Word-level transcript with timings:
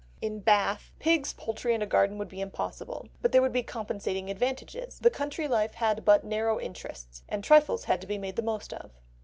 In 0.19 0.39
Bath, 0.39 0.91
pigs, 0.97 1.31
poultry, 1.31 1.75
and 1.75 1.83
a 1.83 1.85
garden 1.85 2.17
would 2.17 2.27
be 2.27 2.41
impossible, 2.41 3.07
but 3.21 3.31
there 3.31 3.41
would 3.43 3.53
be 3.53 3.61
compensating 3.61 4.31
advantages. 4.31 4.97
The 4.97 5.11
country 5.11 5.47
life 5.47 5.75
had 5.75 6.03
but 6.05 6.23
narrow 6.23 6.59
interests, 6.59 7.21
and 7.29 7.43
trifles 7.43 7.83
had 7.83 8.01
to 8.01 8.07
be 8.07 8.17
made 8.17 8.35
the 8.35 8.41
most 8.41 8.73
of. 8.73 8.89